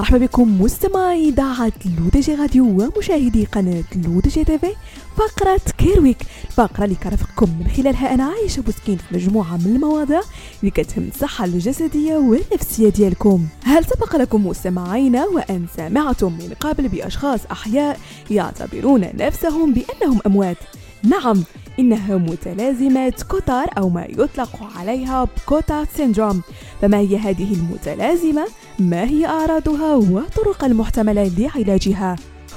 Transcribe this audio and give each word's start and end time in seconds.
مرحبا 0.00 0.18
بكم 0.18 0.62
مستمعي 0.62 1.28
إذاعة 1.28 1.72
لو 1.98 2.10
دي 2.10 2.22
جي 2.22 2.34
راديو 2.34 2.64
ومشاهدي 2.64 3.44
قناة 3.44 3.84
لو 4.04 4.17
دي 4.17 4.31
جي 4.31 4.44
تيفي 4.44 4.74
فقرة 5.16 5.60
Care 5.78 5.97
Week 5.97 6.16
الفقرة 6.44 6.84
اللي 6.84 6.94
كرفقكم 6.94 7.48
من 7.60 7.68
خلالها 7.76 8.14
أنا 8.14 8.24
عايشة 8.24 8.62
بوسكين 8.62 8.96
في 8.96 9.14
مجموعة 9.14 9.56
من 9.56 9.66
المواضيع 9.76 10.20
اللي 10.60 10.70
كتهم 10.70 11.08
الصحة 11.14 11.44
الجسدية 11.44 12.16
والنفسية 12.16 12.88
ديالكم. 12.88 13.46
هل 13.64 13.84
سبق 13.84 14.16
لكم 14.16 14.46
مستمعينا 14.46 15.24
وأن 15.24 15.66
سمعتم 15.76 16.32
من 16.32 16.54
قبل 16.60 16.88
بأشخاص 16.88 17.40
أحياء 17.50 17.98
يعتبرون 18.30 19.08
نفسهم 19.14 19.74
بأنهم 19.74 20.20
أموات؟ 20.26 20.56
نعم 21.02 21.44
إنها 21.80 22.16
متلازمة 22.16 23.12
كوتار 23.28 23.66
أو 23.78 23.88
ما 23.88 24.04
يطلق 24.04 24.78
عليها 24.78 25.28
Cotard 25.46 25.86
syndrome 25.96 26.42
فما 26.82 26.98
هي 26.98 27.16
هذه 27.16 27.54
المتلازمة؟ 27.54 28.46
ما 28.78 29.04
هي 29.04 29.26
أعراضها 29.26 29.94
وطرق 29.94 30.64
المحتملة 30.64 31.30
لعلاجها؟ 31.38 32.16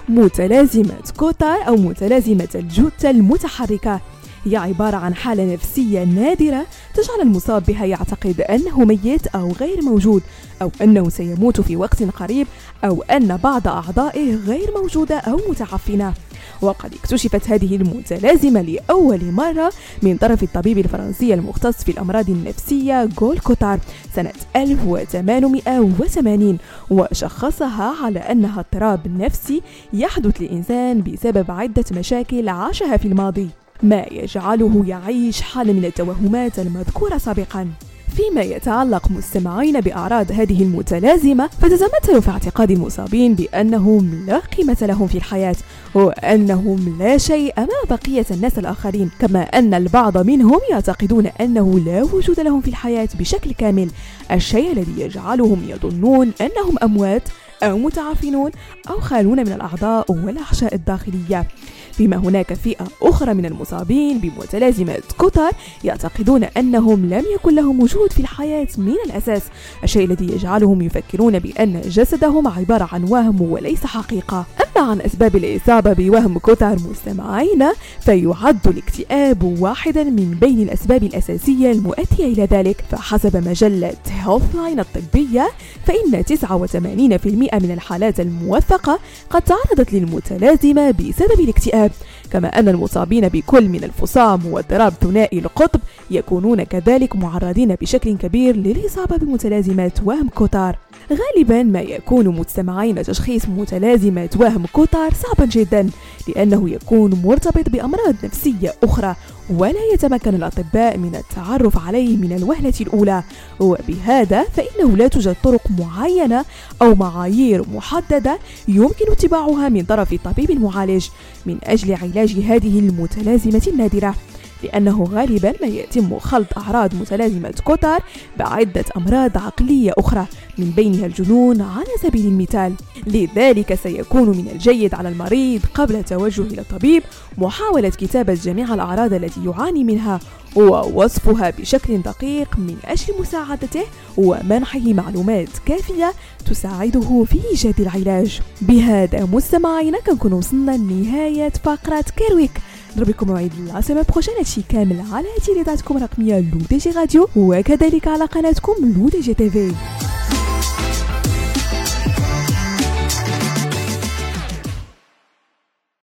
متلازمة 0.09 0.95
كوتار 1.17 1.67
أو 1.67 1.76
متلازمة 1.76 2.50
الجثة 2.55 3.09
المتحركة 3.09 4.00
هي 4.45 4.58
عبارة 4.58 4.98
عن 4.98 5.16
حالة 5.16 5.53
نفسية 5.53 6.03
نادرة 6.03 6.66
تجعل 6.94 7.22
المصاب 7.22 7.64
بها 7.66 7.86
يعتقد 7.86 8.42
أنه 8.42 8.80
ميت 8.86 9.28
أو 9.28 9.52
غير 9.52 9.81
موجود 9.81 10.22
أو 10.62 10.72
أنه 10.81 11.09
سيموت 11.09 11.62
في 11.62 11.76
وقت 11.76 12.03
قريب 12.03 12.48
أو 12.84 13.02
أن 13.02 13.38
بعض 13.38 13.67
أعضائه 13.67 14.36
غير 14.36 14.72
موجودة 14.78 15.17
أو 15.17 15.40
متعفنة 15.50 16.14
وقد 16.62 16.94
اكتشفت 16.94 17.50
هذه 17.50 17.76
المتلازمة 17.76 18.62
لأول 18.62 19.32
مرة 19.32 19.74
من 20.02 20.18
طرف 20.18 20.44
الطبيب 20.44 20.78
الفرنسي 20.78 21.34
المختص 21.34 21.84
في 21.84 21.92
الأمراض 21.92 22.30
النفسية 22.30 23.06
جول 23.06 23.40
كوتار 23.40 23.80
سنة 24.16 24.31
1880 24.56 26.58
وشخصها 26.90 27.95
على 28.04 28.20
أنها 28.20 28.59
اضطراب 28.59 29.17
نفسي 29.17 29.62
يحدث 29.94 30.42
لإنسان 30.42 31.02
بسبب 31.02 31.52
عدة 31.52 31.86
مشاكل 31.92 32.50
عاشها 32.50 32.98
في 32.98 33.08
الماضي 33.08 33.50
ما 33.84 34.06
يجعله 34.12 34.84
يعيش 34.88 35.42
حالة 35.42 35.73
من 35.73 35.86
التوهمات 35.86 36.60
المذكورة 36.60 37.17
سابقا. 37.17 37.67
فيما 38.16 38.42
يتعلق 38.42 39.11
مستمعين 39.11 39.81
بأعراض 39.81 40.31
هذه 40.31 40.64
المتلازمة 40.64 41.47
فتتمثل 41.47 42.22
في 42.22 42.30
اعتقاد 42.30 42.72
المصابين 42.72 43.36
بأنهم 43.36 44.25
لا 44.28 44.39
قيمة 44.39 44.78
لهم 44.81 45.08
في 45.08 45.17
الحياة 45.17 45.55
وأنهم 45.95 46.97
لا 47.00 47.17
شيء 47.17 47.53
أمام 47.58 47.83
بقية 47.89 48.25
الناس 48.31 48.59
الآخرين 48.59 49.11
كما 49.20 49.42
أن 49.42 49.73
البعض 49.73 50.17
منهم 50.17 50.59
يعتقدون 50.72 51.28
أنه 51.28 51.80
لا 51.80 52.03
وجود 52.03 52.39
لهم 52.39 52.61
في 52.61 52.67
الحياة 52.67 53.09
بشكل 53.20 53.52
كامل. 53.52 53.89
الشيء 54.31 54.72
الذي 54.72 55.02
يجعلهم 55.02 55.66
يظنون 55.70 56.31
أنهم 56.42 56.77
أموات 56.83 57.23
أو 57.64 57.78
متعافنون 57.78 58.52
أو 58.90 59.00
خالون 59.00 59.40
من 59.40 59.54
الأعضاء 59.54 60.12
والأحشاء 60.12 60.76
الداخلية. 60.76 61.48
فيما 61.92 62.18
هناك 62.18 62.54
فئة 62.54 62.88
أخرى 63.02 63.34
من 63.34 63.45
المصابين 63.45 64.18
بمتلازمة 64.20 65.02
كوتر 65.18 65.52
يعتقدون 65.84 66.44
أنهم 66.44 67.10
لم 67.10 67.23
يكن 67.36 67.56
لهم 67.56 67.80
وجود 67.80 68.14
في 68.14 68.20
الحياة 68.20 68.68
من 68.78 68.95
الأساس 69.06 69.42
الشيء 69.84 70.06
الذي 70.06 70.26
يجعلهم 70.26 70.82
يفكرون 70.82 71.40
بأن 71.40 71.82
جسدهم 71.82 72.48
عبارة 72.48 72.90
عن 72.94 73.04
وهم 73.04 73.42
وليس 73.42 73.86
حقيقة. 73.86 74.45
عن 74.84 75.02
أسباب 75.02 75.36
الإصابة 75.36 75.94
بوهم 75.94 76.38
كوتار 76.39 76.76
مستمعين 76.89 77.66
فيعد 78.00 78.67
الاكتئاب 78.67 79.44
واحدا 79.62 80.03
من 80.03 80.38
بين 80.42 80.59
الأسباب 80.62 81.03
الأساسية 81.03 81.72
المؤدية 81.72 82.26
إلى 82.26 82.45
ذلك. 82.45 82.84
فحسب 82.92 83.48
مجلة 83.50 83.94
هيلث 84.08 84.56
لاين 84.56 84.80
الطبية 84.80 85.49
فإن 85.86 86.23
89% 86.23 87.60
من 87.64 87.71
الحالات 87.71 88.20
الموثقة 88.20 88.99
قد 89.30 89.42
تعرضت 89.42 89.94
للمتلازمة 89.94 90.92
بسبب 90.92 91.39
الاكتئاب. 91.39 91.92
كما 92.33 92.48
أن 92.48 92.70
المصابين 92.70 93.27
بكل 93.30 93.70
من 93.70 93.83
الفصام 93.83 94.45
واضطراب 94.45 94.94
ثنائي 95.02 95.39
القطب 95.39 95.80
يكونون 96.11 96.64
كذلك 96.64 97.16
معرضين 97.16 97.76
بشكل 97.76 98.17
كبير 98.17 98.55
للإصابة 98.55 99.17
بمتلازمات 99.17 99.99
وهم 100.04 100.30
كوتار. 100.30 100.77
غالبا 101.11 101.64
ما 101.64 101.82
يكون 101.82 102.27
مستمعين 102.27 103.04
تشخيص 103.04 103.45
متلازمة 103.45 104.30
وهم 104.39 104.66
كوتار 104.73 105.14
صعبا 105.14 105.45
جدا 105.45 105.89
لأنه 106.27 106.70
يكون 106.70 107.21
مرتبط 107.23 107.70
بأمراض 107.70 108.16
نفسية 108.23 108.73
أخرى 108.83 109.15
ولا 109.49 109.80
يتمكن 109.93 110.36
الأطباء 110.36 110.98
من 110.98 111.15
التعرف 111.15 111.87
عليه 111.87 112.17
من 112.17 112.33
الوهلة 112.33 112.73
الأولى. 112.81 113.23
وبهذا 113.59 114.43
فإنه 114.43 114.98
لا 114.98 115.08
توجد 115.08 115.36
طرق 115.43 115.61
معينة 115.80 116.45
أو 116.81 116.95
معايير 116.95 117.70
محددة 117.73 118.39
يمكن 118.67 119.11
اتباعها 119.11 119.70
من 119.70 119.83
طرف 119.83 120.14
الطبيب 120.14 120.52
المعالج 120.52 121.08
من 121.45 121.58
أجل 121.64 121.93
علاج 121.93 122.32
هذه 122.32 122.80
المتلازمة 122.80 123.61
النادرة. 123.67 124.15
لأنه 124.64 125.04
غالبا 125.12 125.54
ما 125.62 125.68
يتم 125.68 126.20
خلط 126.20 126.58
أعراض 126.58 126.96
متلازمة 126.96 127.54
كوتار 127.64 128.04
بعدة 128.40 128.86
أمراض 128.98 129.38
عقلية 129.38 129.94
أخرى 129.98 130.25
من 130.57 130.69
بينها 130.69 131.06
الجنون 131.06 131.62
على 131.62 131.86
سبيل 132.01 132.25
المثال. 132.25 132.74
لذلك 133.07 133.75
سيكون 133.84 134.30
من 134.30 134.48
الجيد 134.51 134.94
على 134.94 135.10
المريض 135.10 135.62
قبل 135.74 135.96
التوجه 135.96 136.42
إلى 136.42 136.62
الطبيب 136.62 137.04
محاولة 137.38 137.90
كتابة 137.90 138.34
جميع 138.34 138.74
الأعراض 138.74 139.13
التي 139.13 139.46
يعاني 139.46 139.84
منها 139.84 140.19
ووصفها 140.56 141.50
بشكل 141.50 142.01
دقيق 142.01 142.57
من 142.57 142.78
أجل 142.86 143.13
مساعدته 143.19 143.84
ومنحه 144.18 144.80
معلومات 144.80 145.50
كافية 145.66 146.13
تساعده 146.45 147.24
في 147.24 147.40
إيجاد 147.51 147.81
العلاج. 147.81 148.42
بهذا 148.62 149.25
مستمعينا 149.25 150.00
كنكون 150.00 150.34
وصلنا 150.34 150.72
لنهاية 150.72 151.50
فقرة 151.63 152.06
Care 152.18 152.35
Week 152.35 152.51
نضرب 152.95 153.09
لكم 153.09 153.27
موعد 153.27 153.51
la 153.68 153.81
semaine 153.81 154.04
prochaine 154.10 154.33
هادشي 154.38 154.62
كامل 154.69 155.04
على 155.12 155.27
تيليداتكم 155.45 155.98
الرقميه 155.98 156.39
لو 156.39 156.57
دي 156.69 156.77
جي 156.77 156.89
راديو 156.89 157.27
وكذلك 157.36 158.07
على 158.07 158.25
قناتكم 158.25 158.74
لو 158.98 159.09
دي 159.09 159.19
جي 159.19 159.33
تيفي. 159.33 159.71